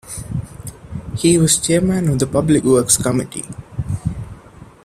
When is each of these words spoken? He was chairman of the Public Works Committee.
He 1.15 1.37
was 1.37 1.59
chairman 1.59 2.09
of 2.09 2.17
the 2.17 2.25
Public 2.25 2.63
Works 2.63 2.97
Committee. 2.97 3.45